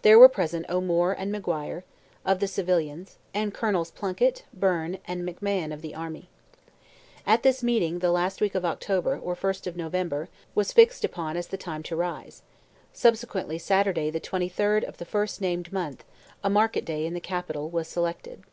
[0.00, 1.84] There were present O'Moore and Maguire,
[2.24, 6.30] of the civilians, and Colonels Plunkett, Byrne, and McMahon of the army.
[7.26, 11.36] At this meeting the last week of October, or first of November, was fixed upon
[11.36, 12.40] as the time to rise;
[12.94, 16.02] subsequently Saturday, the 23rd of the first named month,
[16.42, 18.44] a market day in the capital was selected.